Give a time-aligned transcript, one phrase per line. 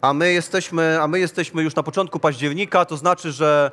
[0.00, 3.70] a my jesteśmy, a my jesteśmy już na początku października, to znaczy, że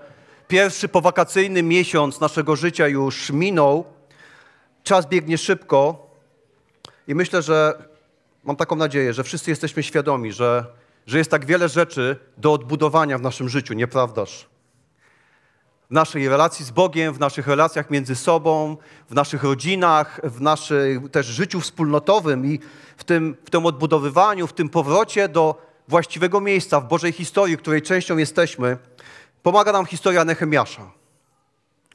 [0.47, 3.85] pierwszy powakacyjny miesiąc naszego życia już minął.
[4.83, 6.07] Czas biegnie szybko
[7.07, 7.87] i myślę, że
[8.43, 10.65] mam taką nadzieję, że wszyscy jesteśmy świadomi, że,
[11.07, 14.49] że jest tak wiele rzeczy do odbudowania w naszym życiu, nieprawdaż?
[15.89, 18.77] W naszej relacji z Bogiem, w naszych relacjach między sobą,
[19.09, 22.59] w naszych rodzinach, w naszym też życiu wspólnotowym i
[22.97, 27.81] w tym, w tym odbudowywaniu, w tym powrocie do właściwego miejsca w Bożej historii, której
[27.81, 28.77] częścią jesteśmy,
[29.43, 30.91] pomaga nam historia Nehemiasza.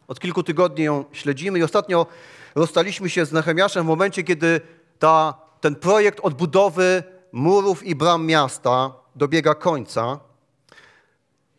[0.09, 2.07] Od kilku tygodni ją śledzimy i ostatnio
[2.55, 4.61] rozstaliśmy się z Nehemiaszem w momencie, kiedy
[4.99, 10.21] ta, ten projekt odbudowy murów i bram miasta dobiega końca.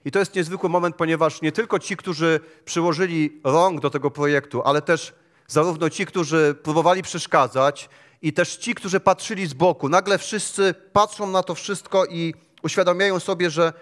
[0.05, 4.61] I to jest niezwykły moment, ponieważ nie tylko ci, którzy przyłożyli rąk do tego projektu,
[4.65, 5.13] ale też
[5.48, 7.89] zarówno ci, którzy próbowali przeszkadzać
[8.21, 13.20] i też ci, którzy patrzyli z boku, nagle wszyscy patrzą na to wszystko i uświadamiają
[13.20, 13.73] sobie, że,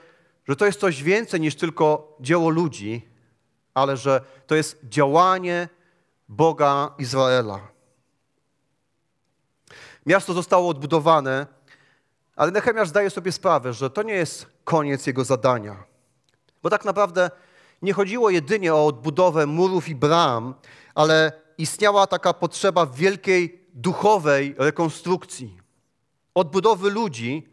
[0.48, 3.08] że to jest coś więcej niż tylko dzieło ludzi,
[3.74, 5.70] ale że to jest działanie
[6.30, 7.68] Boga Izraela.
[10.06, 11.48] Miasto zostało odbudowane,
[12.36, 15.84] ale Nehemiasz zdaje sobie sprawę, że to nie jest koniec jego zadania.
[16.64, 17.32] Bo tak naprawdę
[17.82, 20.54] nie chodziło jedynie o odbudowę murów i bram,
[20.96, 25.58] ale istniała taka potrzeba wielkiej duchowej rekonstrukcji,
[26.36, 27.48] odbudowy ludzi,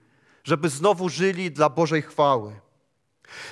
[0.44, 2.60] żeby znowu żyli dla Bożej chwały,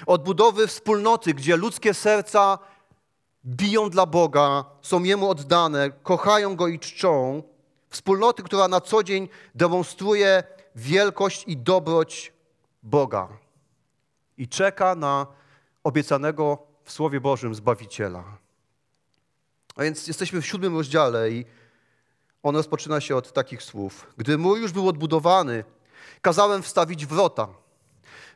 [0.06, 2.58] odbudowy wspólnoty, gdzie ludzkie serca
[3.46, 7.42] biją dla Boga, są Jemu oddane, kochają Go i czczą,
[7.90, 10.42] wspólnoty, która na co dzień demonstruje
[10.76, 12.32] wielkość i dobroć
[12.82, 13.28] Boga
[14.38, 15.26] i czeka na
[15.84, 18.43] obiecanego w Słowie Bożym Zbawiciela.
[19.76, 21.44] A więc jesteśmy w siódmym rozdziale i
[22.42, 24.06] on rozpoczyna się od takich słów.
[24.16, 25.64] Gdy mur już był odbudowany,
[26.22, 27.48] kazałem wstawić wrota.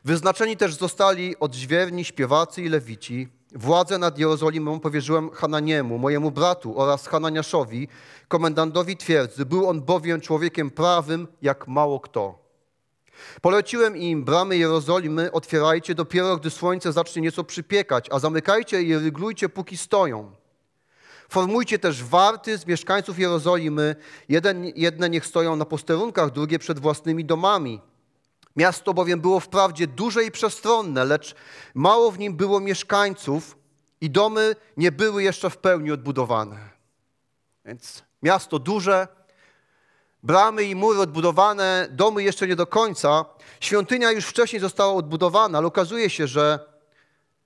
[0.05, 3.27] Wyznaczeni też zostali odźwierni śpiewacy i lewici.
[3.55, 7.87] Władzę nad Jerozolimą powierzyłem Hananiemu, mojemu bratu oraz Hananiaszowi,
[8.27, 9.45] komendantowi twierdzy.
[9.45, 12.39] Był on bowiem człowiekiem prawym, jak mało kto.
[13.41, 19.49] Poleciłem im bramy Jerozolimy, otwierajcie dopiero, gdy słońce zacznie nieco przypiekać, a zamykajcie i ryglujcie,
[19.49, 20.38] póki stoją.
[21.29, 23.95] Formujcie też warty z mieszkańców Jerozolimy.
[24.29, 27.81] Jeden, jedne niech stoją na posterunkach, drugie przed własnymi domami.
[28.55, 31.35] Miasto bowiem było wprawdzie duże i przestronne, lecz
[31.73, 33.57] mało w nim było mieszkańców
[34.01, 36.69] i domy nie były jeszcze w pełni odbudowane.
[37.65, 39.07] Więc miasto duże,
[40.23, 43.25] bramy i mury odbudowane, domy jeszcze nie do końca.
[43.59, 46.59] Świątynia już wcześniej została odbudowana, ale okazuje się, że,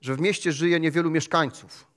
[0.01, 1.92] że w mieście żyje niewielu mieszkańców.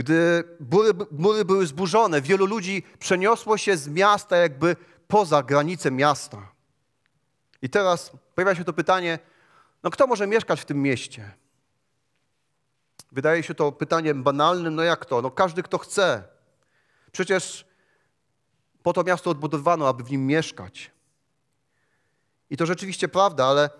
[0.00, 4.76] Gdy mury, mury były zburzone, wielu ludzi przeniosło się z miasta jakby
[5.08, 6.52] poza granice miasta.
[7.62, 9.18] I teraz pojawia się to pytanie,
[9.82, 11.32] no kto może mieszkać w tym mieście?
[13.12, 15.22] Wydaje się to pytaniem banalnym, no jak to?
[15.22, 16.22] No każdy, kto chce.
[17.12, 17.66] Przecież
[18.82, 20.90] po to miasto odbudowano, aby w nim mieszkać.
[22.50, 23.70] I to rzeczywiście prawda, ale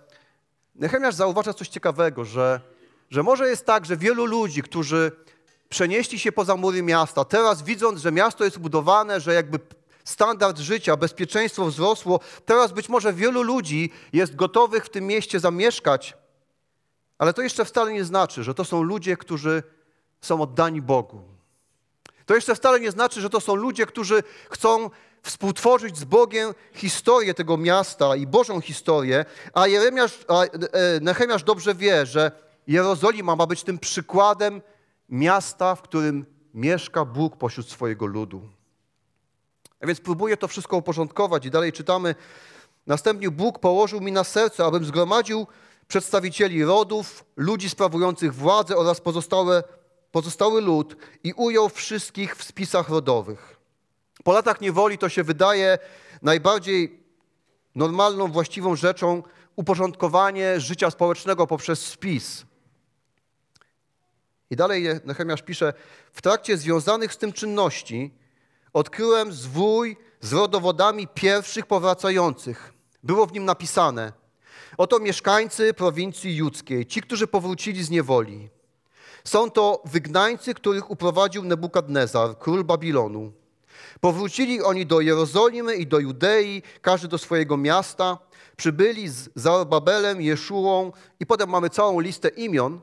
[0.74, 2.60] Nehemiasz zauważa coś ciekawego, że,
[3.10, 5.12] że może jest tak, że wielu ludzi, którzy
[5.70, 7.24] przenieśli się poza mury miasta.
[7.24, 9.58] Teraz widząc, że miasto jest budowane, że jakby
[10.04, 16.16] standard życia, bezpieczeństwo wzrosło, teraz być może wielu ludzi jest gotowych w tym mieście zamieszkać,
[17.18, 19.62] ale to jeszcze wcale nie znaczy, że to są ludzie, którzy
[20.20, 21.22] są oddani Bogu.
[22.26, 24.90] To jeszcze wcale nie znaczy, że to są ludzie, którzy chcą
[25.22, 30.48] współtworzyć z Bogiem historię tego miasta i Bożą historię, a, Jeremiasz, a e,
[31.00, 32.32] Nehemiasz dobrze wie, że
[32.66, 34.62] Jerozolima ma być tym przykładem
[35.10, 38.48] miasta, w którym mieszka Bóg pośród swojego ludu.
[39.80, 42.14] A więc próbuję to wszystko uporządkować i dalej czytamy.
[42.86, 45.46] Następnie Bóg położył mi na serce, abym zgromadził
[45.88, 49.62] przedstawicieli rodów, ludzi sprawujących władzę oraz pozostałe,
[50.12, 53.56] pozostały lud i ujął wszystkich w spisach rodowych.
[54.24, 55.78] Po latach niewoli to się wydaje
[56.22, 57.00] najbardziej
[57.74, 59.22] normalną, właściwą rzeczą
[59.56, 62.44] uporządkowanie życia społecznego poprzez spis.
[64.50, 65.72] I dalej Nehemiasz pisze,
[66.12, 68.14] w trakcie związanych z tym czynności
[68.72, 72.72] odkryłem zwój z rodowodami pierwszych powracających.
[73.02, 74.12] Było w nim napisane,
[74.76, 78.48] oto mieszkańcy prowincji judzkiej, ci, którzy powrócili z niewoli.
[79.24, 83.32] Są to wygnańcy, których uprowadził Nebukadnezar, król Babilonu.
[84.00, 88.18] Powrócili oni do Jerozolimy i do Judei, każdy do swojego miasta.
[88.56, 92.80] Przybyli z Zarbabelem, Jeszułą i potem mamy całą listę imion,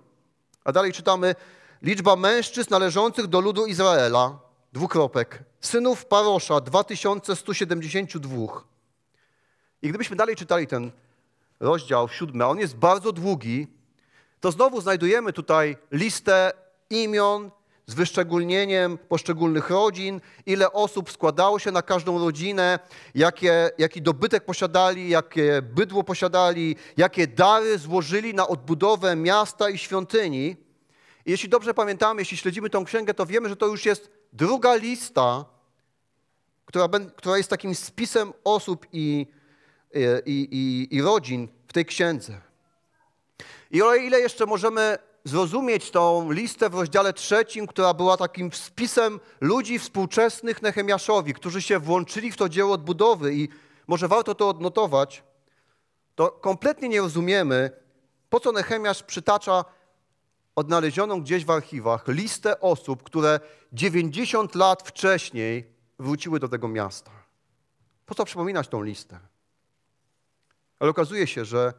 [0.63, 1.35] a dalej czytamy,
[1.81, 4.39] liczba mężczyzn należących do ludu Izraela,
[4.73, 8.63] dwukropek, synów Parosza 2172.
[9.81, 10.91] I gdybyśmy dalej czytali ten
[11.59, 13.67] rozdział siódmy, a on jest bardzo długi,
[14.39, 16.51] to znowu znajdujemy tutaj listę
[16.89, 17.51] imion
[17.85, 22.79] z wyszczególnieniem poszczególnych rodzin, ile osób składało się na każdą rodzinę,
[23.15, 30.66] jakie, jaki dobytek posiadali, jakie bydło posiadali, jakie dary złożyli na odbudowę miasta i świątyni.
[31.27, 35.45] Jeśli dobrze pamiętamy, jeśli śledzimy tą księgę, to wiemy, że to już jest druga lista,
[36.65, 39.27] która, która jest takim spisem osób i,
[40.25, 42.41] i, i, i rodzin w tej księdze.
[43.71, 49.19] I o ile jeszcze możemy zrozumieć tą listę w rozdziale trzecim, która była takim spisem
[49.41, 53.49] ludzi współczesnych Nehemiaszowi, którzy się włączyli w to dzieło odbudowy i
[53.87, 55.23] może warto to odnotować,
[56.15, 57.71] to kompletnie nie rozumiemy,
[58.29, 59.65] po co Nehemiasz przytacza
[60.57, 63.39] odnalezioną gdzieś w archiwach listę osób, które
[63.73, 67.11] 90 lat wcześniej wróciły do tego miasta.
[68.05, 69.19] Po co przypominać tą listę?
[70.79, 71.73] Ale okazuje się, że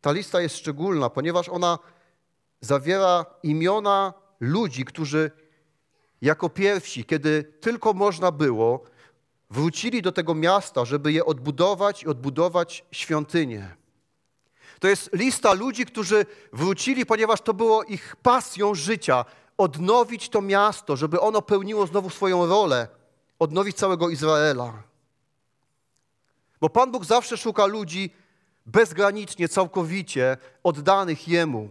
[0.00, 1.78] ta lista jest szczególna, ponieważ ona
[2.60, 5.30] zawiera imiona ludzi, którzy
[6.20, 8.84] jako pierwsi, kiedy tylko można było,
[9.50, 13.81] wrócili do tego miasta, żeby je odbudować i odbudować świątynię.
[14.82, 19.24] To jest lista ludzi, którzy wrócili, ponieważ to było ich pasją życia
[19.58, 22.88] odnowić to miasto, żeby ono pełniło znowu swoją rolę,
[23.38, 24.82] odnowić całego Izraela.
[26.60, 28.10] Bo Pan Bóg zawsze szuka ludzi
[28.66, 31.70] bezgranicznie, całkowicie oddanych Jemu.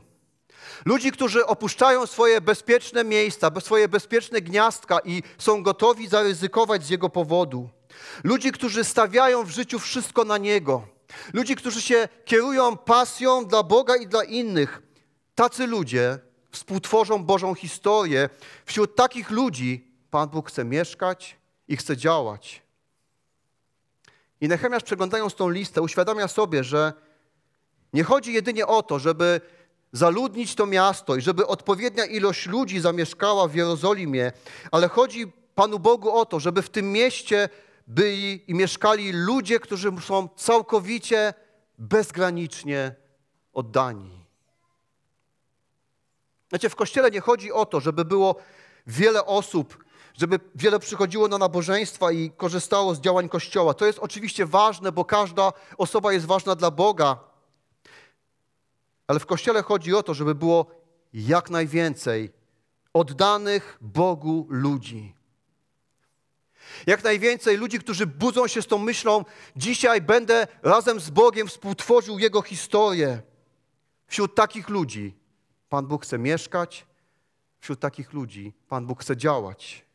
[0.85, 7.09] Ludzi, którzy opuszczają swoje bezpieczne miejsca, swoje bezpieczne gniazdka i są gotowi zaryzykować z Jego
[7.09, 7.69] powodu.
[8.23, 10.87] Ludzi, którzy stawiają w życiu wszystko na Niego.
[11.33, 14.81] Ludzi, którzy się kierują pasją dla Boga i dla innych.
[15.35, 16.19] Tacy ludzie
[16.51, 18.29] współtworzą Bożą historię.
[18.65, 21.37] Wśród takich ludzi Pan Bóg chce mieszkać
[21.67, 22.61] i chce działać.
[24.41, 26.93] I Nehemiasz przeglądając tą listę uświadamia sobie, że
[27.93, 29.41] nie chodzi jedynie o to, żeby
[29.91, 34.31] zaludnić to miasto i żeby odpowiednia ilość ludzi zamieszkała w Jerozolimie,
[34.71, 37.49] ale chodzi Panu Bogu o to, żeby w tym mieście
[37.88, 41.33] byli i mieszkali ludzie, którzy są całkowicie,
[41.78, 42.95] bezgranicznie
[43.54, 44.25] oddani.
[46.50, 48.36] Znaczy, w kościele nie chodzi o to, żeby było
[48.88, 49.83] wiele osób,
[50.13, 53.74] żeby wiele przychodziło na nabożeństwa i korzystało z działań kościoła.
[53.74, 57.19] To jest oczywiście ważne, bo każda osoba jest ważna dla Boga,
[59.07, 60.66] ale w Kościele chodzi o to, żeby było
[61.13, 62.31] jak najwięcej
[62.94, 65.16] oddanych Bogu ludzi.
[66.87, 69.25] Jak najwięcej ludzi, którzy budzą się z tą myślą,
[69.55, 73.21] dzisiaj będę razem z Bogiem współtworzył Jego historię.
[74.07, 75.17] Wśród takich ludzi
[75.69, 76.85] Pan Bóg chce mieszkać,
[77.59, 79.85] wśród takich ludzi Pan Bóg chce działać.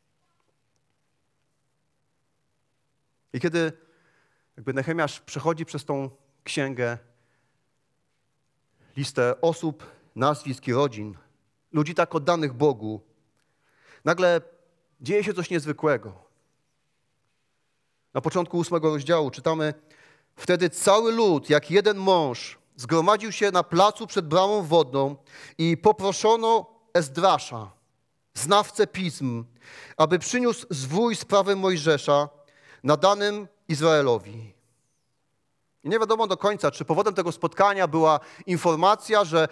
[3.32, 3.72] I kiedy
[4.56, 6.10] jakby Nehemiasz przechodzi przez tą
[6.44, 6.98] księgę,
[8.96, 11.16] listę osób, nazwisk i rodzin,
[11.72, 13.00] ludzi tak oddanych Bogu,
[14.04, 14.40] nagle
[15.00, 16.25] dzieje się coś niezwykłego.
[18.16, 19.74] Na początku ósmego rozdziału czytamy:
[20.36, 25.16] Wtedy cały lud, jak jeden mąż, zgromadził się na placu przed bramą wodną
[25.58, 27.70] i poproszono Ezdrasza,
[28.34, 29.44] znawcę pism,
[29.96, 32.28] aby przyniósł zwój sprawy Mojżesza
[32.84, 34.54] nadanym Izraelowi.
[35.84, 39.48] I nie wiadomo do końca, czy powodem tego spotkania była informacja, że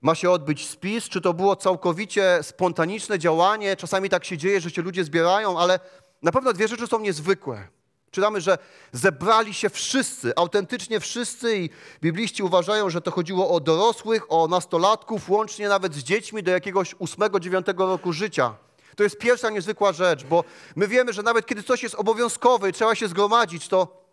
[0.00, 3.76] ma się odbyć spis, czy to było całkowicie spontaniczne działanie.
[3.76, 5.80] Czasami tak się dzieje, że się ludzie zbierają, ale
[6.22, 7.77] na pewno dwie rzeczy są niezwykłe.
[8.10, 8.58] Czytamy, że
[8.92, 11.70] zebrali się wszyscy, autentycznie wszyscy i
[12.02, 16.94] bibliści uważają, że to chodziło o dorosłych, o nastolatków, łącznie nawet z dziećmi do jakiegoś
[16.98, 18.54] ósmego, dziewiątego roku życia.
[18.96, 20.44] To jest pierwsza niezwykła rzecz, bo
[20.76, 24.08] my wiemy, że nawet kiedy coś jest obowiązkowe i trzeba się zgromadzić, to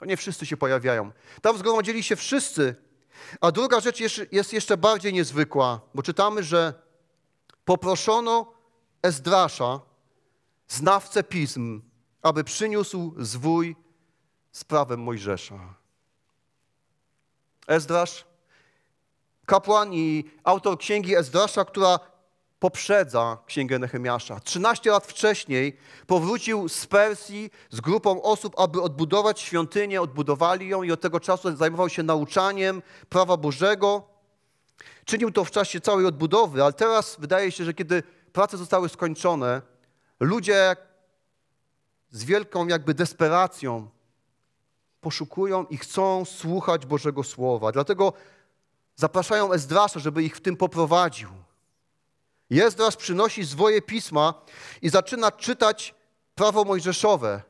[0.00, 1.12] to nie wszyscy się pojawiają.
[1.42, 2.74] Tam zgromadzili się wszyscy.
[3.40, 4.00] A druga rzecz
[4.32, 6.74] jest jeszcze bardziej niezwykła, bo czytamy, że
[7.64, 8.52] poproszono
[9.02, 9.80] Ezdrasza,
[10.68, 11.82] znawcę pism,
[12.22, 13.76] aby przyniósł zwój
[14.52, 15.74] z prawem Mojżesza.
[17.66, 18.24] Ezdrasz,
[19.46, 21.98] kapłan i autor księgi Ezdrasza, która
[22.60, 24.40] poprzedza księgę Nehemiasza.
[24.40, 30.92] 13 lat wcześniej powrócił z Persji z grupą osób, aby odbudować świątynię, odbudowali ją i
[30.92, 34.02] od tego czasu zajmował się nauczaniem prawa Bożego.
[35.04, 39.62] Czynił to w czasie całej odbudowy, ale teraz wydaje się, że kiedy prace zostały skończone,
[40.20, 40.76] ludzie
[42.10, 43.90] z wielką jakby desperacją
[45.00, 47.72] poszukują i chcą słuchać Bożego Słowa.
[47.72, 48.12] Dlatego
[48.96, 51.28] zapraszają Ezdrasza, żeby ich w tym poprowadził.
[52.50, 54.34] Jezdras przynosi zwoje pisma
[54.82, 55.94] i zaczyna czytać
[56.34, 57.42] prawo mojżeszowe,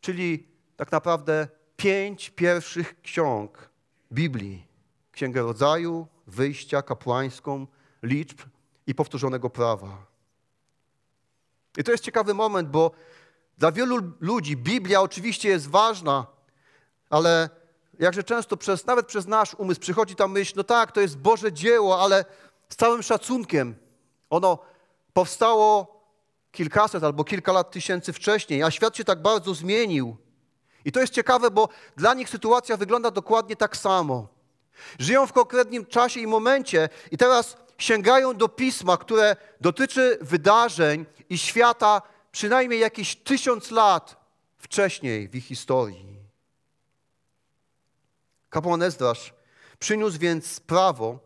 [0.00, 3.70] czyli tak naprawdę pięć pierwszych ksiąg
[4.12, 4.66] Biblii.
[5.12, 7.66] Księgę Rodzaju, Wyjścia, Kapłańską,
[8.02, 8.40] Liczb
[8.86, 10.06] i Powtórzonego Prawa.
[11.78, 12.90] I to jest ciekawy moment, bo
[13.62, 16.26] dla wielu ludzi Biblia oczywiście jest ważna,
[17.10, 17.50] ale
[17.98, 21.52] jakże często przez, nawet przez nasz umysł przychodzi ta myśl, no tak, to jest Boże
[21.52, 22.24] dzieło, ale
[22.68, 23.74] z całym szacunkiem.
[24.30, 24.58] Ono
[25.12, 26.00] powstało
[26.52, 30.16] kilkaset albo kilka lat tysięcy wcześniej, a świat się tak bardzo zmienił.
[30.84, 34.28] I to jest ciekawe, bo dla nich sytuacja wygląda dokładnie tak samo.
[34.98, 41.38] Żyją w konkretnym czasie i momencie i teraz sięgają do pisma, które dotyczy wydarzeń i
[41.38, 44.16] świata przynajmniej jakieś tysiąc lat
[44.58, 46.18] wcześniej w ich historii.
[48.50, 49.34] Kapłan Ezdrasz
[49.78, 51.18] przyniósł więc prawo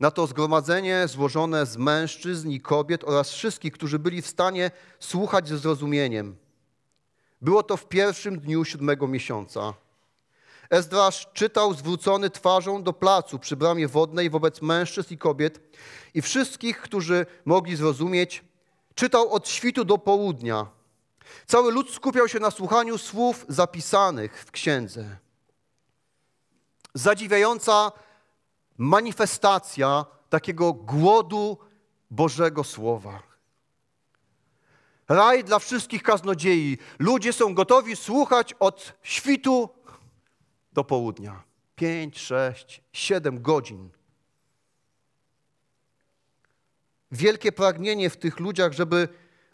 [0.00, 5.48] na to zgromadzenie złożone z mężczyzn i kobiet oraz wszystkich, którzy byli w stanie słuchać
[5.48, 6.36] ze zrozumieniem.
[7.40, 9.74] Było to w pierwszym dniu siódmego miesiąca.
[10.70, 15.60] Ezdrasz czytał zwrócony twarzą do placu przy bramie wodnej wobec mężczyzn i kobiet
[16.14, 18.44] i wszystkich, którzy mogli zrozumieć,
[18.98, 20.66] czytał od świtu do południa.
[21.46, 25.16] Cały lud skupiał się na słuchaniu słów zapisanych w księdze.
[26.94, 27.92] Zadziwiająca
[28.78, 31.58] manifestacja takiego głodu
[32.10, 33.22] Bożego Słowa.
[35.08, 36.78] Raj dla wszystkich kaznodziei.
[36.98, 39.68] Ludzie są gotowi słuchać od świtu
[40.72, 41.42] do południa.
[41.76, 43.90] Pięć, sześć, siedem godzin.
[47.12, 49.08] Wielkie pragnienie w tych ludziach, żeby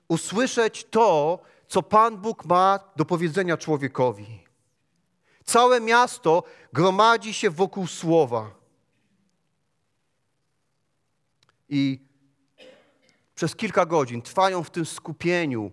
[0.09, 4.45] usłyszeć to, co Pan Bóg ma do powiedzenia człowiekowi.
[5.45, 6.43] Całe miasto
[6.73, 8.51] gromadzi się wokół słowa.
[11.69, 12.01] I
[13.35, 15.73] przez kilka godzin trwają w tym skupieniu,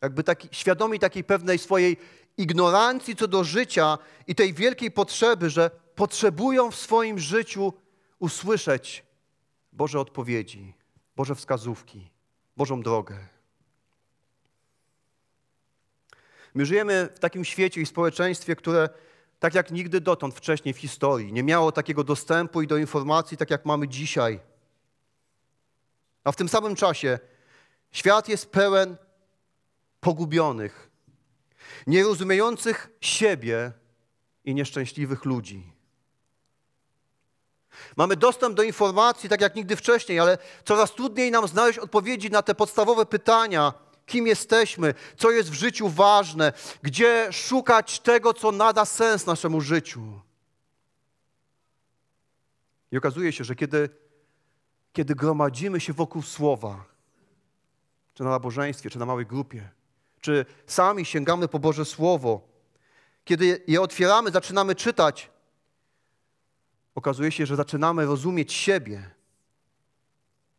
[0.00, 1.96] jakby taki, świadomi takiej pewnej swojej
[2.36, 7.72] ignorancji co do życia i tej wielkiej potrzeby, że potrzebują w swoim życiu
[8.18, 9.04] usłyszeć
[9.72, 10.74] Boże odpowiedzi,
[11.16, 12.10] Boże wskazówki,
[12.56, 13.18] Bożą drogę.
[16.54, 18.88] My żyjemy w takim świecie i społeczeństwie, które
[19.38, 23.50] tak jak nigdy dotąd wcześniej w historii nie miało takiego dostępu i do informacji, tak
[23.50, 24.40] jak mamy dzisiaj.
[26.24, 27.18] A w tym samym czasie
[27.92, 28.96] świat jest pełen
[30.00, 30.90] pogubionych,
[31.86, 33.72] nierozumiejących siebie
[34.44, 35.73] i nieszczęśliwych ludzi.
[37.96, 42.42] Mamy dostęp do informacji tak jak nigdy wcześniej, ale coraz trudniej nam znaleźć odpowiedzi na
[42.42, 43.72] te podstawowe pytania,
[44.06, 46.52] kim jesteśmy, co jest w życiu ważne,
[46.82, 50.20] gdzie szukać tego, co nada sens naszemu życiu.
[52.92, 53.88] I okazuje się, że kiedy,
[54.92, 56.84] kiedy gromadzimy się wokół słowa,
[58.14, 59.70] czy na nabożeństwie, czy na małej grupie,
[60.20, 62.40] czy sami sięgamy po Boże Słowo,
[63.24, 65.30] kiedy je otwieramy, zaczynamy czytać,
[66.94, 69.10] okazuje się, że zaczynamy rozumieć siebie.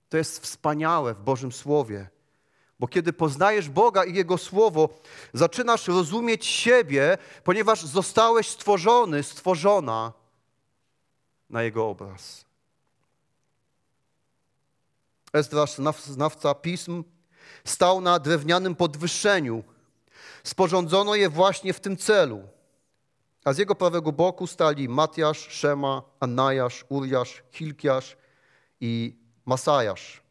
[0.10, 2.08] To jest wspaniałe w Bożym Słowie.
[2.80, 4.90] Bo kiedy poznajesz Boga i Jego Słowo,
[5.34, 10.14] zaczynasz rozumieć siebie, ponieważ zostałeś stworzony, stworzona
[11.50, 12.46] na Jego obraz.
[15.34, 17.04] Ezdrasz, znawca pism,
[17.66, 19.64] stał na drewnianym podwyższeniu.
[20.44, 22.55] Sporządzono je właśnie w tym celu.
[23.46, 28.18] A z jego prawego boku stali Matiasz, Szema, Annajasz, Uriasz, Hilkiasz
[28.82, 30.22] i Masajasz.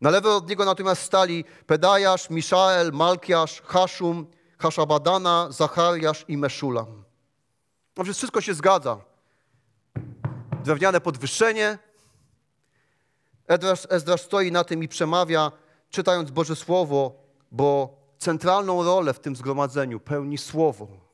[0.00, 4.26] Na lewo od niego natomiast stali Pedajasz, Miszael, Malkiasz, Haszum,
[4.58, 7.04] Haszabadana, Zachariasz i Meszulam.
[7.96, 9.00] No wszystko się zgadza.
[10.64, 11.78] Drewniane podwyższenie.
[13.88, 15.52] Ezdrasz stoi na tym i przemawia,
[15.90, 17.14] czytając Boże Słowo,
[17.50, 21.09] bo centralną rolę w tym zgromadzeniu pełni Słowo.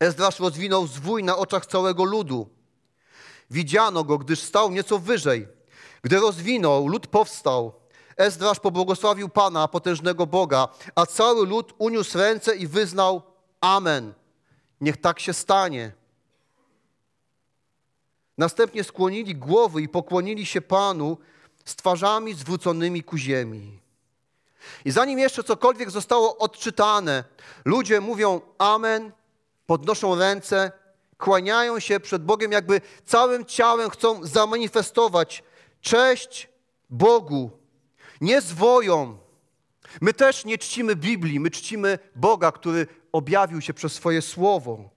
[0.00, 2.48] Ezdrasz rozwinął zwój na oczach całego ludu.
[3.50, 5.48] Widziano go, gdyż stał nieco wyżej.
[6.02, 7.72] Gdy rozwinął, lud powstał.
[8.16, 13.22] Ezdrasz pobłogosławił Pana, potężnego Boga, a cały lud uniósł ręce i wyznał
[13.60, 14.14] Amen.
[14.80, 15.92] Niech tak się stanie.
[18.38, 21.18] Następnie skłonili głowy i pokłonili się Panu
[21.64, 23.80] z twarzami zwróconymi ku ziemi.
[24.84, 27.24] I zanim jeszcze cokolwiek zostało odczytane,
[27.64, 29.12] ludzie mówią Amen,
[29.66, 30.72] podnoszą ręce,
[31.18, 35.42] kłaniają się przed Bogiem, jakby całym ciałem chcą zamanifestować
[35.80, 36.48] cześć
[36.90, 37.50] Bogu,
[38.20, 39.18] nie zwoją.
[40.00, 44.94] My też nie czcimy Biblii, my czcimy Boga, który objawił się przez swoje słowo.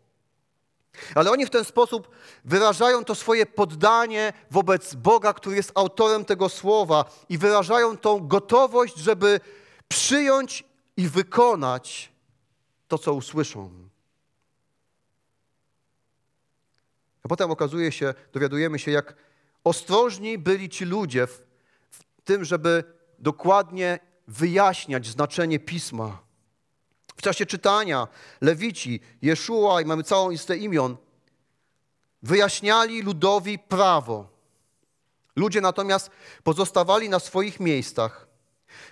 [1.16, 2.10] Ale oni w ten sposób
[2.46, 8.98] wyrażają to swoje poddanie wobec Boga, który jest autorem tego słowa i wyrażają tą gotowość,
[8.98, 9.40] żeby
[9.88, 10.64] przyjąć
[10.98, 12.12] i wykonać
[12.88, 13.87] to, co usłyszą.
[17.28, 19.16] A potem okazuje się, dowiadujemy się, jak
[19.64, 21.42] ostrożni byli ci ludzie w,
[21.90, 22.84] w tym, żeby
[23.20, 26.22] dokładnie wyjaśniać znaczenie pisma.
[27.18, 28.08] W czasie czytania
[28.42, 30.98] Lewici, Jeszua i mamy całą listę imion,
[32.24, 34.30] wyjaśniali ludowi prawo.
[35.36, 36.10] Ludzie natomiast
[36.44, 38.28] pozostawali na swoich miejscach.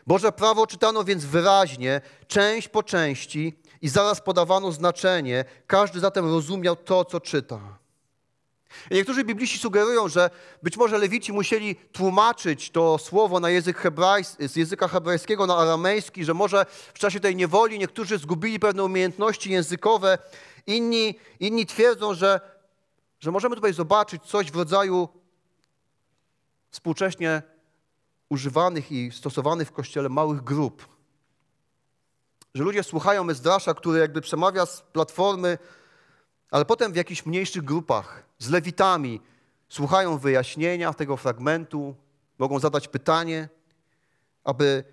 [0.07, 5.45] Boże prawo czytano więc wyraźnie, część po części i zaraz podawano znaczenie.
[5.67, 7.84] Każdy zatem rozumiał to, co czyta.
[8.91, 10.29] Niektórzy bibliści sugerują, że
[10.63, 13.83] być może lewici musieli tłumaczyć to słowo na język
[14.39, 19.51] z języka hebrajskiego na aramejski, że może w czasie tej niewoli niektórzy zgubili pewne umiejętności
[19.51, 20.17] językowe.
[20.67, 22.39] Inni, inni twierdzą, że,
[23.19, 25.09] że możemy tutaj zobaczyć coś w rodzaju
[26.69, 27.41] współcześnie
[28.29, 30.87] używanych i stosowanych w kościele małych grup.
[32.53, 35.57] Że ludzie słuchają Ezdrasza, który jakby przemawia z platformy,
[36.51, 39.21] ale potem w jakichś mniejszych grupach z lewitami
[39.69, 41.95] słuchają wyjaśnienia tego fragmentu,
[42.39, 43.49] mogą zadać pytanie,
[44.43, 44.83] aby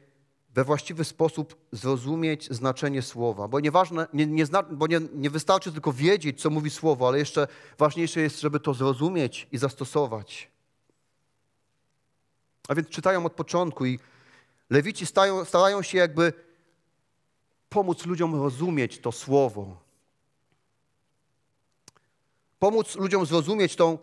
[0.54, 3.49] we właściwy sposób zrozumieć znaczenie słowa.
[3.49, 7.49] Bo, nieważne, nie, nie, bo nie, nie wystarczy tylko wiedzieć, co mówi słowo, ale jeszcze
[7.78, 10.50] ważniejsze jest, żeby to zrozumieć i zastosować.
[12.68, 13.99] A więc czytają od początku i
[14.71, 16.32] lewici stają, starają się jakby
[17.68, 19.82] pomóc ludziom rozumieć to słowo.
[22.62, 23.99] Pomóc ludziom zrozumieć tą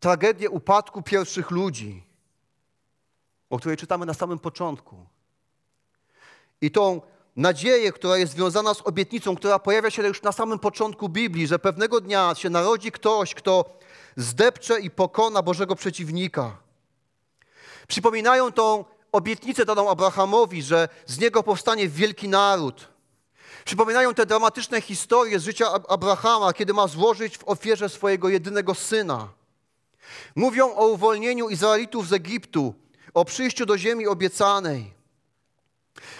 [0.00, 2.02] tragedię upadku pierwszych ludzi,
[3.50, 5.06] o której czytamy na samym początku.
[6.60, 7.00] I tą
[7.36, 11.58] nadzieję, która jest związana z obietnicą, która pojawia się już na samym początku Biblii, że
[11.58, 13.78] pewnego dnia się narodzi ktoś, kto
[14.16, 16.56] zdepcze i pokona Bożego przeciwnika.
[17.88, 22.97] Przypominają tą obietnicę daną Abrahamowi, że z niego powstanie wielki naród.
[23.68, 29.28] Przypominają te dramatyczne historie z życia Abrahama, kiedy ma złożyć w ofierze swojego jedynego syna.
[30.36, 32.74] Mówią o uwolnieniu Izraelitów z Egiptu,
[33.14, 34.94] o przyjściu do ziemi obiecanej.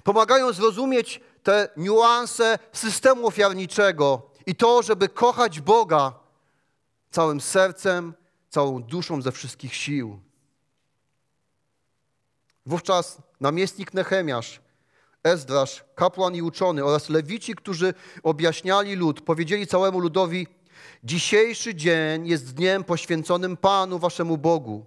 [0.04, 6.12] Pomagają zrozumieć te niuanse systemu ofiarniczego i to, żeby kochać Boga
[7.10, 8.14] całym sercem,
[8.48, 10.20] całą duszą ze wszystkich sił.
[12.66, 14.60] Wówczas namiestnik Nehemiasz,
[15.32, 20.46] Ezdrasz, kapłan i uczony oraz lewici, którzy objaśniali lud, powiedzieli całemu ludowi:
[21.04, 24.86] Dzisiejszy dzień jest dniem poświęconym Panu waszemu Bogu.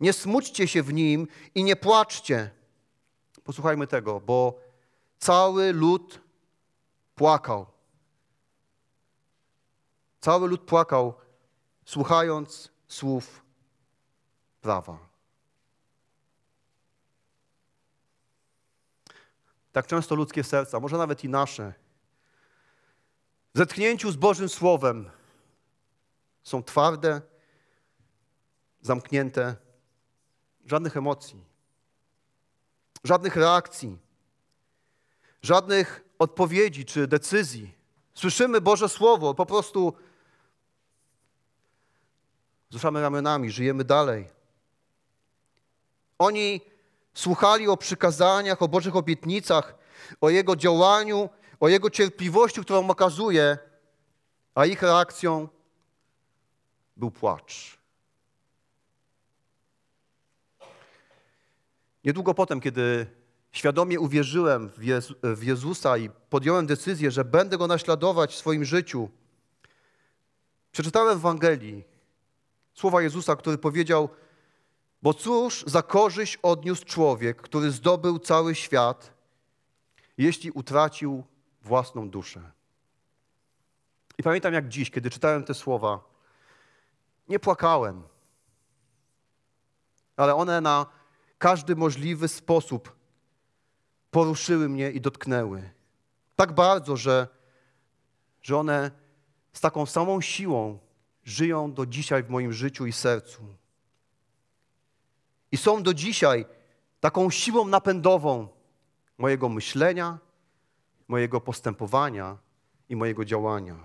[0.00, 2.50] Nie smućcie się w nim i nie płaczcie.
[3.44, 4.60] Posłuchajmy tego, bo
[5.18, 6.20] cały lud
[7.14, 7.66] płakał.
[10.20, 11.14] Cały lud płakał,
[11.84, 13.44] słuchając słów
[14.60, 15.09] prawa.
[19.72, 21.74] Tak często ludzkie serca, może nawet i nasze,
[23.54, 25.10] w zetknięciu z Bożym Słowem
[26.42, 27.20] są twarde,
[28.80, 29.56] zamknięte,
[30.66, 31.44] żadnych emocji,
[33.04, 33.98] żadnych reakcji,
[35.42, 37.74] żadnych odpowiedzi czy decyzji.
[38.14, 39.92] Słyszymy Boże Słowo, po prostu
[42.70, 44.28] wzruszamy ramionami, żyjemy dalej.
[46.18, 46.60] Oni
[47.20, 49.74] Słuchali o przykazaniach, o Bożych obietnicach,
[50.20, 51.28] o Jego działaniu,
[51.60, 53.58] o Jego cierpliwości, którą okazuje,
[54.54, 55.48] a ich reakcją
[56.96, 57.78] był płacz.
[62.04, 63.06] Niedługo potem, kiedy
[63.52, 68.64] świadomie uwierzyłem w, Jezu, w Jezusa i podjąłem decyzję, że będę Go naśladować w swoim
[68.64, 69.08] życiu,
[70.72, 71.84] przeczytałem w Ewangelii
[72.74, 74.08] słowa Jezusa, który powiedział,
[75.02, 79.12] bo cóż za korzyść odniósł człowiek, który zdobył cały świat,
[80.18, 81.24] jeśli utracił
[81.62, 82.50] własną duszę?
[84.18, 86.00] I pamiętam jak dziś, kiedy czytałem te słowa,
[87.28, 88.02] nie płakałem,
[90.16, 90.86] ale one na
[91.38, 92.96] każdy możliwy sposób
[94.10, 95.70] poruszyły mnie i dotknęły.
[96.36, 97.28] Tak bardzo, że,
[98.42, 98.90] że one
[99.52, 100.78] z taką samą siłą
[101.24, 103.59] żyją do dzisiaj w moim życiu i sercu
[105.52, 106.46] i są do dzisiaj
[107.00, 108.48] taką siłą napędową
[109.18, 110.18] mojego myślenia,
[111.08, 112.38] mojego postępowania
[112.88, 113.76] i mojego działania.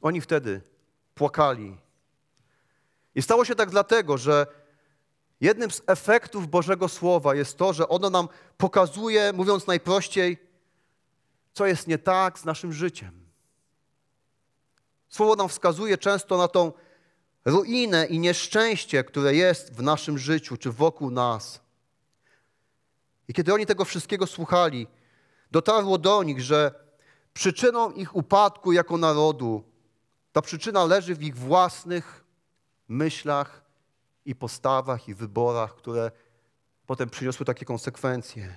[0.00, 0.60] Oni wtedy
[1.14, 1.76] płakali.
[3.14, 4.46] I stało się tak dlatego, że
[5.40, 10.38] jednym z efektów Bożego Słowa jest to, że ono nam pokazuje, mówiąc najprościej,
[11.52, 13.24] co jest nie tak z naszym życiem.
[15.08, 16.72] Słowo nam wskazuje często na tą
[17.44, 21.60] ruinę i nieszczęście, które jest w naszym życiu czy wokół nas.
[23.28, 24.86] I kiedy oni tego wszystkiego słuchali,
[25.50, 26.74] dotarło do nich, że
[27.32, 29.64] przyczyną ich upadku jako narodu,
[30.32, 32.24] ta przyczyna leży w ich własnych
[32.88, 33.64] myślach
[34.24, 36.10] i postawach i wyborach, które
[36.86, 38.56] potem przyniosły takie konsekwencje.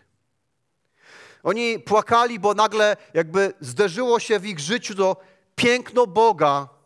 [1.43, 5.17] Oni płakali, bo nagle jakby zderzyło się w ich życiu to
[5.55, 6.76] piękno Boga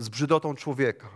[0.00, 1.08] z brzydotą człowieka.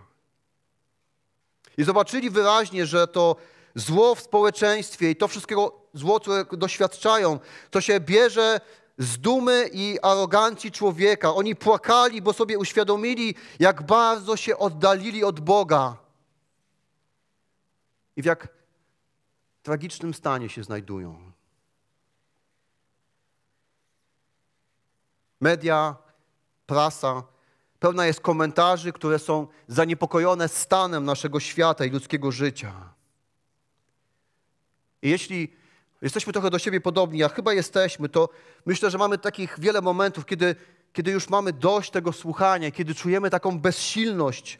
[1.77, 3.37] I zobaczyli wyraźnie, że to
[3.75, 7.39] zło w społeczeństwie i to wszystkiego zło, które doświadczają,
[7.71, 8.61] to się bierze
[8.99, 11.35] z dumy i arogancji człowieka.
[11.35, 15.97] Oni płakali, bo sobie uświadomili, jak bardzo się oddalili od Boga
[18.17, 18.49] i w jak
[19.63, 21.33] tragicznym stanie się znajdują.
[25.41, 25.97] Media,
[26.67, 27.23] prasa
[27.85, 32.73] pełna jest komentarzy, które są zaniepokojone stanem naszego świata i ludzkiego życia.
[35.03, 35.53] I jeśli
[36.03, 38.29] jesteśmy trochę do siebie podobni, a chyba jesteśmy, to
[38.67, 40.57] myślę, że mamy takich wiele momentów, kiedy,
[40.93, 44.59] kiedy już mamy dość tego słuchania, kiedy czujemy taką bezsilność.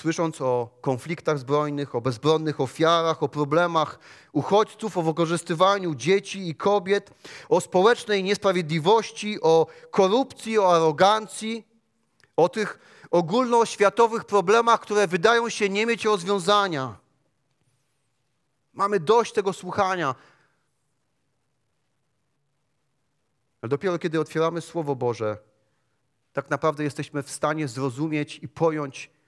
[0.00, 3.98] Słysząc o konfliktach zbrojnych, o bezbronnych ofiarach, o problemach
[4.32, 7.10] uchodźców, o wykorzystywaniu dzieci i kobiet,
[7.48, 11.68] o społecznej niesprawiedliwości, o korupcji, o arogancji,
[12.36, 12.78] o tych
[13.10, 16.98] ogólnoświatowych problemach, które wydają się nie mieć rozwiązania.
[18.72, 20.14] Mamy dość tego słuchania.
[23.62, 25.38] Ale dopiero kiedy otwieramy Słowo Boże,
[26.32, 29.19] tak naprawdę jesteśmy w stanie zrozumieć i pojąć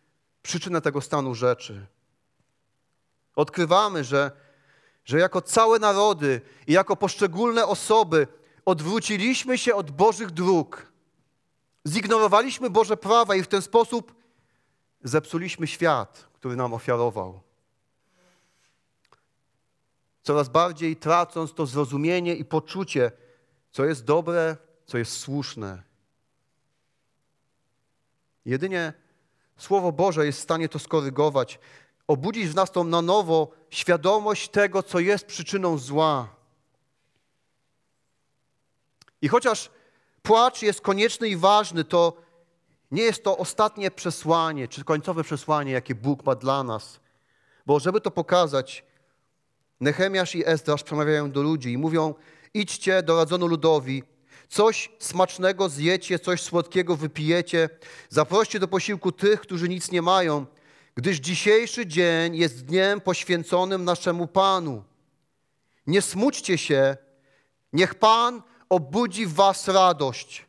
[0.42, 1.86] przyczynę tego stanu rzeczy.
[3.36, 4.30] Odkrywamy, że,
[5.04, 8.26] że jako całe narody i jako poszczególne osoby
[8.64, 10.92] odwróciliśmy się od Bożych dróg,
[11.88, 14.14] zignorowaliśmy Boże prawa i w ten sposób
[15.04, 17.40] zepsuliśmy świat, który nam ofiarował
[20.22, 23.12] coraz bardziej tracąc to zrozumienie i poczucie,
[23.70, 25.82] co jest dobre, co jest słuszne.
[28.44, 28.92] Jedynie
[29.62, 31.58] Słowo Boże jest w stanie to skorygować,
[32.06, 36.28] obudzić w nas tą na nowo świadomość tego, co jest przyczyną zła.
[39.22, 39.70] I chociaż
[40.22, 42.16] płacz jest konieczny i ważny, to
[42.90, 47.00] nie jest to ostatnie przesłanie, czy końcowe przesłanie, jakie Bóg ma dla nas.
[47.66, 48.84] Bo żeby to pokazać,
[49.80, 52.14] Nehemiasz i Ezdrasz przemawiają do ludzi i mówią:
[52.54, 54.02] idźcie, doradzono ludowi,
[54.52, 57.68] coś smacznego zjecie, coś słodkiego wypijecie,
[58.08, 60.46] zaproście do posiłku tych, którzy nic nie mają,
[60.94, 64.84] gdyż dzisiejszy dzień jest dniem poświęconym naszemu Panu.
[65.86, 66.96] Nie smućcie się,
[67.72, 70.46] niech Pan obudzi w was radość.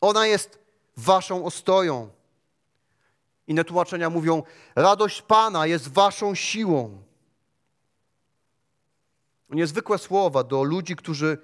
[0.00, 0.58] Ona jest
[0.96, 2.10] waszą ostoją.
[3.46, 4.42] Inne tłumaczenia mówią:
[4.74, 7.02] radość Pana jest waszą siłą
[9.54, 11.38] niezwykłe słowa do ludzi, którzy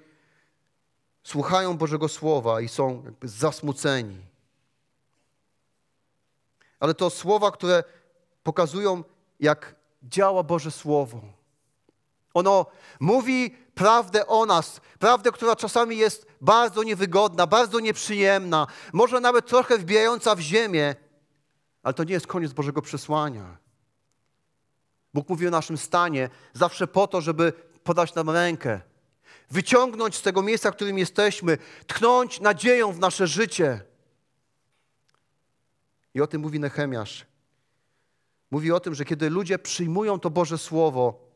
[1.29, 4.17] słuchają Bożego Słowa i są jakby zasmuceni.
[6.79, 7.83] Ale to słowa, które
[8.43, 9.03] pokazują,
[9.39, 11.21] jak działa Boże Słowo.
[12.33, 12.65] Ono
[12.99, 19.77] mówi prawdę o nas, prawdę, która czasami jest bardzo niewygodna, bardzo nieprzyjemna, może nawet trochę
[19.77, 20.95] wbijająca w ziemię,
[21.83, 23.57] ale to nie jest koniec Bożego przesłania.
[25.13, 28.81] Bóg mówi o naszym stanie zawsze po to, żeby podać nam rękę,
[29.49, 31.57] wyciągnąć z tego miejsca, w którym jesteśmy,
[31.87, 33.81] tchnąć nadzieją w nasze życie.
[36.13, 37.25] I o tym mówi Nehemiasz.
[38.51, 41.29] Mówi o tym, że kiedy ludzie przyjmują to Boże Słowo,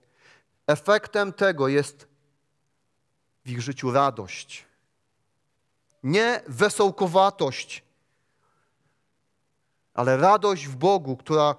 [0.67, 2.07] efektem tego jest
[3.45, 4.65] w ich życiu radość.
[6.03, 7.83] Nie wesołkowatość,
[9.93, 11.55] ale radość w Bogu, która,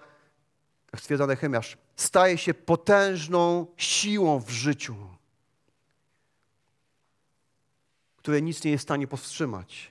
[0.93, 4.97] jak stwierdza Nehemiasz, staje się potężną siłą w życiu,
[8.25, 9.91] które nic nie jest w stanie powstrzymać.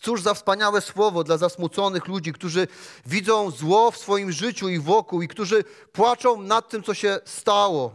[0.00, 2.68] Cóż za wspaniałe słowo dla zasmuconych ludzi, którzy
[3.06, 7.92] widzą zło w swoim życiu i wokół i którzy płaczą nad tym, co się stało.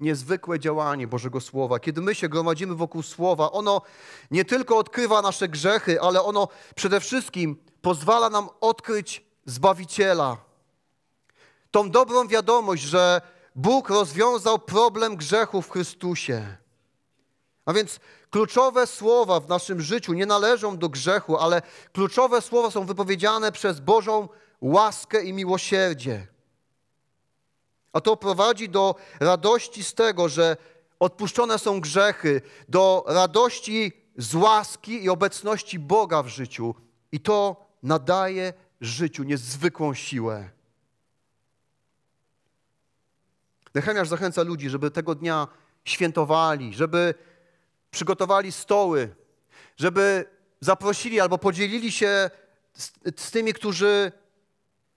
[0.00, 1.80] Niezwykłe działanie Bożego Słowa.
[1.80, 3.82] Kiedy my się gromadzimy wokół Słowa, ono
[4.30, 10.36] nie tylko odkrywa nasze grzechy, ale ono przede wszystkim pozwala nam odkryć Zbawiciela.
[11.70, 13.20] Tą dobrą wiadomość, że
[13.58, 16.56] Bóg rozwiązał problem grzechu w Chrystusie.
[17.64, 22.86] A więc kluczowe słowa w naszym życiu nie należą do grzechu, ale kluczowe słowa są
[22.86, 24.28] wypowiedziane przez Bożą
[24.60, 26.26] łaskę i miłosierdzie.
[27.92, 30.56] A to prowadzi do radości z tego, że
[31.00, 36.74] odpuszczone są grzechy, do radości z łaski i obecności Boga w życiu.
[37.12, 40.57] I to nadaje życiu niezwykłą siłę.
[43.74, 45.48] Nehemiasz zachęca ludzi, żeby tego dnia
[45.84, 47.14] świętowali, żeby
[47.90, 49.14] przygotowali stoły,
[49.76, 50.24] żeby
[50.60, 52.30] zaprosili albo podzielili się
[52.72, 54.12] z, z tymi, którzy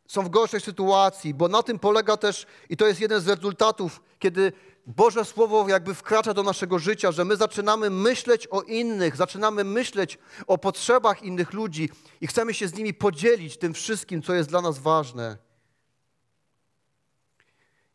[0.07, 4.01] są w gorszej sytuacji, bo na tym polega też, i to jest jeden z rezultatów,
[4.19, 4.53] kiedy
[4.87, 10.17] Boże Słowo jakby wkracza do naszego życia, że my zaczynamy myśleć o innych, zaczynamy myśleć
[10.47, 11.89] o potrzebach innych ludzi
[12.21, 15.37] i chcemy się z nimi podzielić tym wszystkim, co jest dla nas ważne.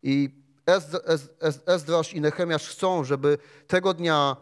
[0.03, 0.31] I
[1.67, 4.37] Ezdrasz i Nehemiasz chcą, żeby tego dnia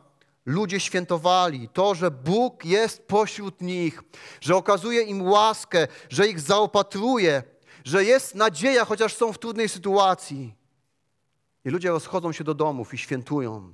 [0.47, 4.03] ludzie świętowali to, że Bóg jest pośród nich,
[4.41, 7.43] że okazuje im łaskę, że ich zaopatruje,
[7.85, 10.55] że jest nadzieja, chociaż są w trudnej sytuacji.
[11.65, 13.73] I ludzie rozchodzą się do domów i świętują.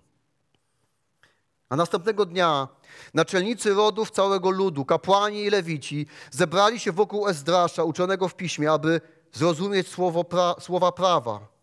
[1.69, 2.69] A następnego dnia
[3.15, 9.01] naczelnicy rodów całego ludu, kapłani i lewici zebrali się wokół Ezdrasza, uczonego w piśmie, aby
[9.33, 11.60] zrozumieć słowo pra słowa prawa.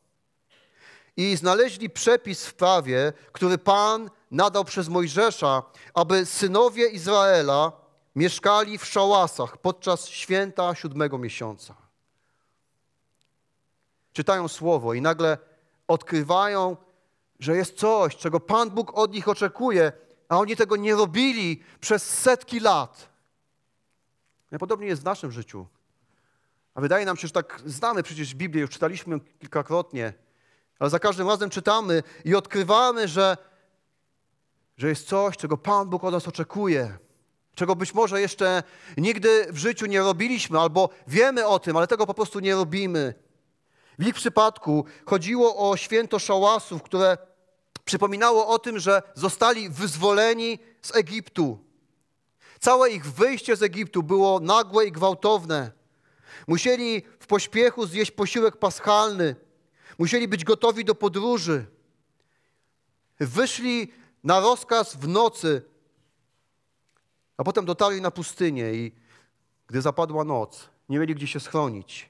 [1.17, 7.71] I znaleźli przepis w prawie, który Pan nadał przez Mojżesza, aby synowie Izraela
[8.15, 11.75] mieszkali w szałasach podczas święta siódmego miesiąca.
[14.13, 15.37] Czytają słowo i nagle
[15.87, 16.77] odkrywają,
[17.39, 19.91] że jest coś, czego Pan Bóg od nich oczekuje,
[20.29, 23.09] a oni tego nie robili przez setki lat.
[24.59, 25.67] Podobnie jest w naszym życiu.
[26.75, 30.13] A wydaje nam się, że tak znamy przecież Biblię, już czytaliśmy ją kilkakrotnie,
[30.79, 33.37] ale za każdym razem czytamy i odkrywamy, że,
[34.77, 36.97] że jest coś, czego Pan Bóg od nas oczekuje,
[37.55, 38.63] czego być może jeszcze
[38.97, 43.13] nigdy w życiu nie robiliśmy, albo wiemy o tym, ale tego po prostu nie robimy.
[43.99, 47.17] W ich przypadku chodziło o święto szałasów, które
[47.85, 51.67] przypominało o tym, że zostali wyzwoleni z Egiptu.
[52.59, 55.71] Całe ich wyjście z Egiptu było nagłe i gwałtowne.
[56.47, 59.35] Musieli w pośpiechu zjeść posiłek paschalny.
[59.97, 61.65] Musieli być gotowi do podróży.
[63.19, 65.61] Wyszli na rozkaz w nocy,
[67.37, 68.91] a potem dotarli na pustynię i
[69.67, 72.09] gdy zapadła noc, nie mieli gdzie się schronić.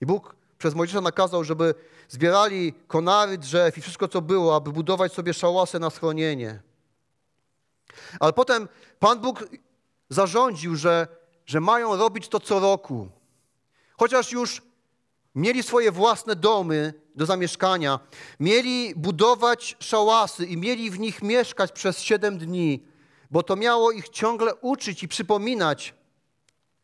[0.00, 1.74] I Bóg przez Mojżesza nakazał, żeby
[2.08, 6.62] zbierali konary drzew i wszystko, co było, aby budować sobie szałasy na schronienie.
[8.20, 9.48] Ale potem Pan Bóg
[10.08, 11.08] zarządził, że,
[11.46, 13.08] że mają robić to co roku.
[13.98, 14.62] Chociaż już
[15.34, 18.00] mieli swoje własne domy do zamieszkania,
[18.40, 22.84] mieli budować szałasy i mieli w nich mieszkać przez siedem dni,
[23.30, 25.94] bo to miało ich ciągle uczyć i przypominać,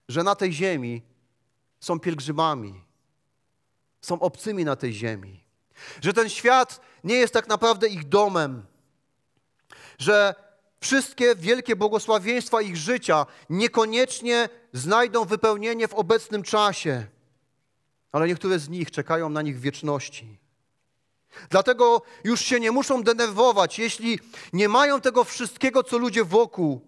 [0.08, 1.02] że na tej ziemi
[1.80, 2.86] są pielgrzymami
[4.06, 5.44] są obcymi na tej ziemi.
[6.02, 8.66] Że ten świat nie jest tak naprawdę ich domem.
[9.98, 10.34] Że
[10.80, 17.06] wszystkie wielkie błogosławieństwa ich życia niekoniecznie znajdą wypełnienie w obecnym czasie,
[18.12, 20.38] ale niektóre z nich czekają na nich wieczności.
[21.50, 24.18] Dlatego już się nie muszą denerwować, jeśli
[24.52, 26.80] nie mają tego wszystkiego, co ludzie wokół.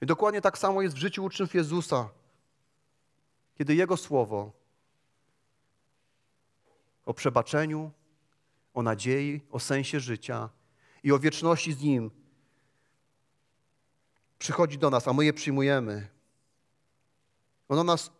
[0.00, 2.08] I dokładnie tak samo jest w życiu uczniów Jezusa,
[3.58, 4.52] kiedy Jego słowo
[7.06, 7.90] o przebaczeniu,
[8.74, 10.48] o nadziei, o sensie życia
[11.02, 12.10] i o wieczności z Nim
[14.38, 16.08] przychodzi do nas, a my je przyjmujemy.
[17.68, 18.10] Ono nas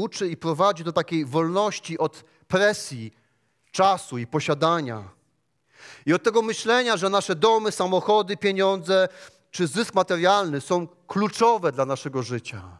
[0.00, 3.12] uczy i prowadzi do takiej wolności od presji,
[3.72, 5.08] czasu i posiadania.
[6.06, 9.08] I od tego myślenia, że nasze domy, samochody, pieniądze
[9.50, 12.78] czy zysk materialny są kluczowe dla naszego życia.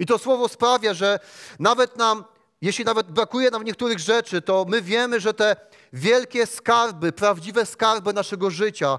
[0.00, 1.18] I to słowo sprawia, że
[1.58, 2.24] nawet nam
[2.62, 5.56] jeśli nawet brakuje nam niektórych rzeczy, to my wiemy, że te
[5.92, 8.98] wielkie skarby, prawdziwe skarby naszego życia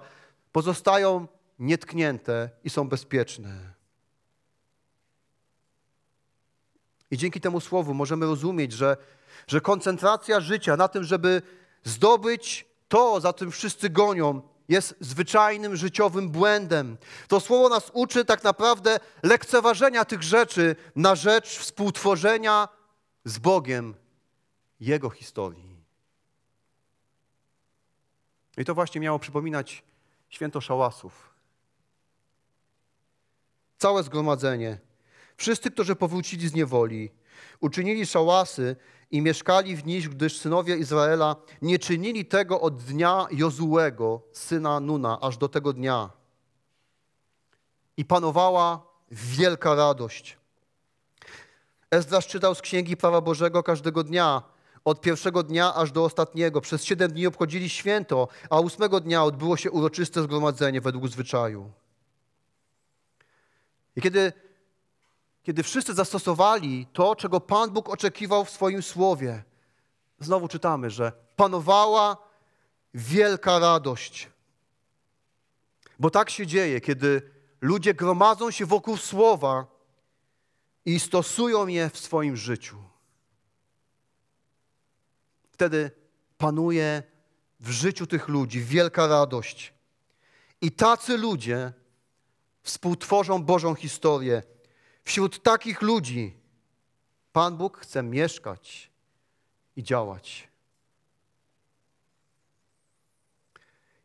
[0.51, 1.27] pozostają
[1.59, 3.73] nietknięte i są bezpieczne.
[7.11, 8.97] I dzięki temu słowu możemy rozumieć, że,
[9.47, 11.41] że koncentracja życia na tym, żeby
[11.83, 16.97] zdobyć to, za tym wszyscy gonią, jest zwyczajnym życiowym błędem.
[17.27, 22.67] To słowo nas uczy tak naprawdę lekceważenia tych rzeczy na rzecz współtworzenia
[23.25, 23.95] z Bogiem
[24.79, 25.71] Jego historii.
[28.57, 29.83] I to właśnie miało przypominać
[30.29, 31.33] święto szałasów.
[33.77, 34.79] Całe zgromadzenie,
[35.41, 37.11] wszyscy, którzy powrócili z niewoli,
[37.59, 38.75] uczynili szałasy
[39.11, 45.19] i mieszkali w nich, gdyż synowie Izraela nie czynili tego od dnia Jozułego, syna Nuna,
[45.21, 46.09] aż do tego dnia.
[47.97, 50.37] I panowała wielka radość.
[51.91, 54.43] Ezdrasz czytał z Księgi Prawa Bożego każdego dnia,
[54.85, 56.61] od pierwszego dnia aż do ostatniego.
[56.61, 61.71] Przez siedem dni obchodzili święto, a ósmego dnia odbyło się uroczyste zgromadzenie według zwyczaju.
[63.95, 64.33] I kiedy,
[65.43, 69.43] kiedy wszyscy zastosowali to, czego Pan Bóg oczekiwał w swoim słowie,
[70.19, 72.17] znowu czytamy, że panowała
[72.93, 74.29] wielka radość.
[75.99, 77.21] Bo tak się dzieje, kiedy
[77.61, 79.65] ludzie gromadzą się wokół słowa
[80.85, 82.77] i stosują je w swoim życiu.
[85.51, 85.91] Wtedy
[86.37, 87.03] panuje
[87.59, 89.73] w życiu tych ludzi wielka radość.
[90.61, 91.73] I tacy ludzie
[92.63, 94.43] współtworzą Bożą historię.
[95.03, 96.35] Wśród takich ludzi
[97.33, 98.91] Pan Bóg chce mieszkać
[99.75, 100.47] i działać.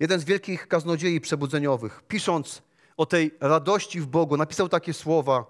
[0.01, 2.63] Jeden z wielkich kaznodziei przebudzeniowych, pisząc
[2.97, 5.45] o tej radości w Bogu, napisał takie słowa: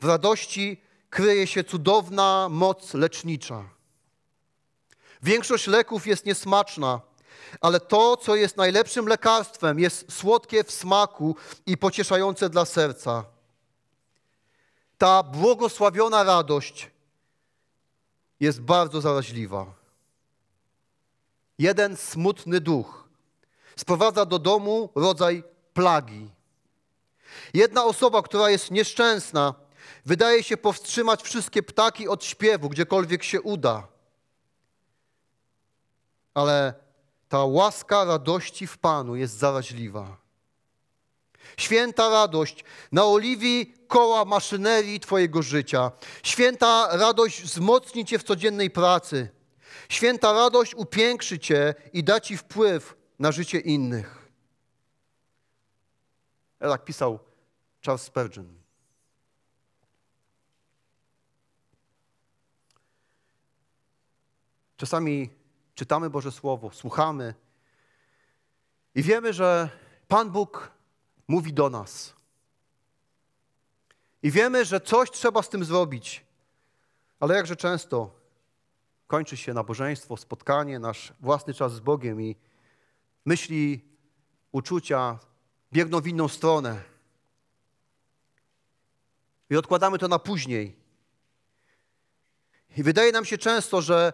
[0.00, 3.68] W radości kryje się cudowna moc lecznicza.
[5.22, 7.00] Większość leków jest niesmaczna,
[7.60, 13.24] ale to, co jest najlepszym lekarstwem, jest słodkie w smaku i pocieszające dla serca.
[14.98, 16.90] Ta błogosławiona radość
[18.40, 19.66] jest bardzo zaraźliwa.
[21.58, 23.08] Jeden smutny duch
[23.76, 26.30] sprowadza do domu rodzaj plagi.
[27.54, 29.54] Jedna osoba, która jest nieszczęsna,
[30.04, 33.88] wydaje się powstrzymać wszystkie ptaki od śpiewu, gdziekolwiek się uda.
[36.34, 36.74] Ale
[37.28, 40.25] ta łaska radości w Panu jest zaraźliwa.
[41.56, 45.92] Święta radość naoliwi koła maszynerii Twojego życia.
[46.22, 49.28] Święta radość wzmocni Cię w codziennej pracy.
[49.88, 54.28] Święta radość upiększy Cię i da Ci wpływ na życie innych.
[56.60, 57.18] Jak pisał
[57.84, 58.56] Charles Spurgeon.
[64.76, 65.30] Czasami
[65.74, 67.34] czytamy Boże Słowo, słuchamy
[68.94, 69.70] i wiemy, że
[70.08, 70.70] Pan Bóg
[71.28, 72.14] mówi do nas.
[74.22, 76.26] I wiemy, że coś trzeba z tym zrobić.
[77.20, 78.10] Ale jakże często
[79.06, 82.36] kończy się nabożeństwo, spotkanie, nasz własny czas z Bogiem i
[83.24, 83.84] myśli,
[84.52, 85.18] uczucia
[85.72, 86.82] biegną w inną stronę.
[89.50, 90.76] I odkładamy to na później.
[92.76, 94.12] I wydaje nam się często, że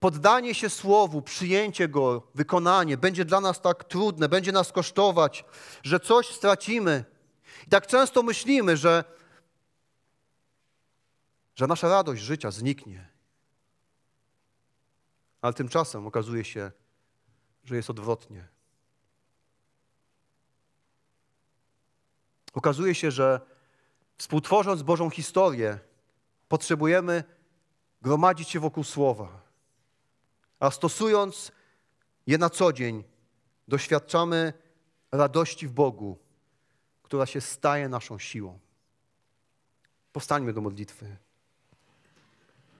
[0.00, 5.44] poddanie się słowu, przyjęcie go, wykonanie będzie dla nas tak trudne, będzie nas kosztować,
[5.82, 7.04] że coś stracimy.
[7.66, 9.04] I tak często myślimy, że,
[11.54, 13.08] że nasza radość życia zniknie.
[15.42, 16.72] Ale tymczasem okazuje się,
[17.64, 18.48] że jest odwrotnie.
[22.52, 23.40] Okazuje się, że
[24.18, 25.78] współtworząc Bożą historię,
[26.48, 27.24] potrzebujemy
[28.02, 29.49] gromadzić się wokół Słowa
[30.60, 31.52] a stosując
[32.26, 33.04] je na co dzień,
[33.68, 34.52] doświadczamy
[35.12, 36.18] radości w Bogu,
[37.02, 38.58] która się staje naszą siłą.
[40.12, 41.16] Powstańmy do modlitwy.